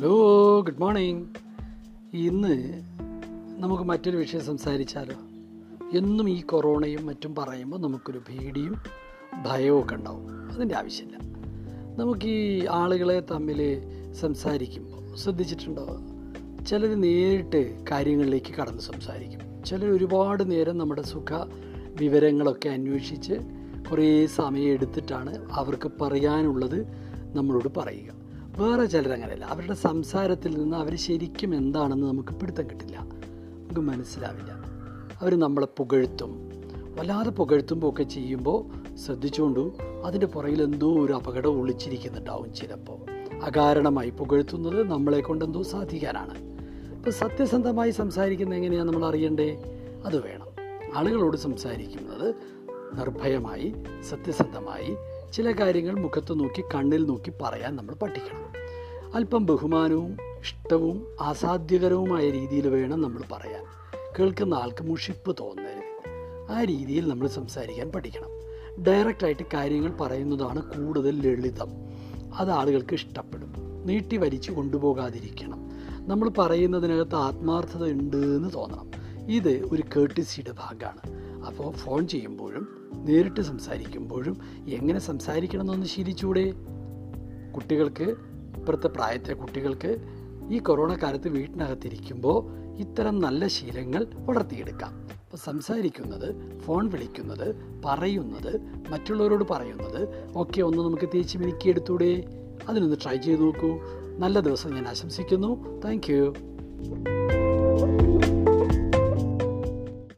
[0.00, 1.26] Good morning
[2.14, 2.82] ഇന്ന്
[3.58, 5.14] നമുക്ക് മറ്റൊരു വിഷയം സംസാരിച്ചാലോ?
[5.98, 8.76] എന്നും ഈ കൊറോണയും മറ്റും പറയുമ്പോൾ നമുക്കൊരു പേടിയും
[9.46, 10.52] ഭയവും ഉണ്ടാവും.
[10.52, 11.18] അതിന്റെ ആവശ്യമില്ല.
[11.96, 13.82] നമുക്ക് ഈ ആളുകളെ തമ്മിൽ
[14.12, 15.98] സംസാരിക്കുമ്പോൾ ശ്രദ്ധിച്ചിട്ടുണ്ടോ?
[16.66, 19.64] ചിലർ നേരിട്ട് കാര്യങ്ങളിലേക്ക് കടന്ന് സംസാരിക്കും.
[19.64, 21.32] ചിലർ ഒരുപാട് നേരം നമ്മുടെ സുഖ
[22.00, 23.34] വിവരങ്ങളൊക്കെ അന്വേഷിച്ച്
[23.90, 26.86] കുറേ സമയം എടുത്തിട്ടാണ് അവർക്ക് പറയാനുള്ളത്
[27.34, 28.19] നമ്മളോട് പറയുക.
[28.60, 29.44] വേറെ ചിലരങ്ങനെയല്ല.
[29.44, 32.98] അവരുടെ സംസാരത്തിൽ നിന്ന് അവർ ശരിക്കും എന്താണെന്ന് നമുക്ക് പിടുത്തം കിട്ടില്ല.
[32.98, 34.52] നമുക്ക് മനസ്സിലാവില്ല.
[35.20, 36.50] അവർ നമ്മളെ പുകഴ്ത്തും.
[36.98, 39.72] വല്ലാതെ പുകഴ്ത്തുമ്പോൾ ഒക്കെ ചെയ്യുമ്പോൾ ശ്രദ്ധിച്ചുകൊണ്ടും
[40.04, 43.10] അതിന്റെ പുറകിൽ എന്തോ ഒരു അപകടം ഒളിച്ചിരിക്കുന്നുണ്ടാവും ചിലപ്പോൾ.
[43.44, 46.38] അകാരണമായി പുകഴ്ത്തുന്നത് നമ്മളെ കൊണ്ട് എന്തോ സാധിക്കാനാണ്.
[46.92, 49.50] ഇപ്പോൾ സത്യസന്ധമായി സംസാരിക്കുന്നത് എങ്ങനെയാണ് നമ്മൾ അറിയണ്ടേ?
[50.06, 50.46] അത് വേണം.
[50.96, 52.34] ആളുകളോട് സംസാരിക്കുന്നത്
[52.98, 53.74] നിർഭയമായി
[54.10, 54.96] സത്യസന്ധമായി
[55.32, 58.52] ചില കാര്യങ്ങൾ മുഖത്ത് നോക്കി കണ്ണിൽ നോക്കി പറയാൻ നമ്മൾ പഠിക്കണം.
[59.14, 63.64] അല്പം ബഹുമാനവും ഇഷ്ടവും അസാധ്യകരവുമായ രീതിയിൽ വേണം നമ്മൾ പറയാൻ.
[64.18, 65.90] കേൾക്കുന്ന ആൾക്ക് മുഷിപ്പ് തോന്നരുത്.
[66.52, 68.40] ആ രീതിയിൽ നമ്മൾ സംസാരിക്കാൻ പഠിക്കണം.
[68.82, 71.68] ഡയറക്റ്റായിട്ട് കാര്യങ്ങൾ പറയുന്നതാണ് കൂടുതൽ ലളിതം.
[72.34, 73.54] അത് ആളുകൾക്ക് ഇഷ്ടപ്പെടും.
[73.86, 75.70] നീട്ടി വലിച്ചു കൊണ്ടുപോകാതിരിക്കണം.
[76.08, 78.90] നമ്മൾ പറയുന്നതിനകത്ത് ആത്മാർത്ഥത ഉണ്ട് എന്ന് തോന്നണം.
[79.32, 81.29] ഇത് ഒരു കേട്ടിസിയുടെ ഭാഗമാണ്.
[81.46, 84.38] അപ്പോൾ ഫോൺ ചെയ്യുമ്പോഴും നേരിട്ട് സംസാരിക്കുമ്പോഴും
[84.68, 86.52] എങ്ങനെ സംസാരിക്കണമെന്നൊന്ന് ശീലിച്ചൂടെ?
[87.52, 88.14] കുട്ടികൾക്ക്
[88.56, 89.98] ഇപ്പോഴത്തെ പ്രായത്തെ കുട്ടികൾക്ക്
[90.50, 94.92] ഈ കൊറോണ കാലത്ത് വീട്ടിനകത്തിരിക്കുമ്പോൾ ഇത്തരം നല്ല ശീലങ്ങൾ വളർത്തിയെടുക്കാം.
[94.98, 102.24] അപ്പോൾ സംസാരിക്കുന്നത് ഫോൺ വിളിക്കുന്നത് പറയുന്നത് മറ്റുള്ളവരോട് പറയുന്നത് ഒക്കെ ഒന്ന് നമുക്ക് തേച്ച് മിനുക്കിയെടുത്തൂടെ
[102.68, 103.80] അതിനൊന്ന് ട്രൈ ചെയ്ത് നോക്കൂ.
[104.18, 105.80] നല്ല ദിവസം ഞാൻ ആശംസിക്കുന്നു.
[105.80, 106.12] താങ്ക്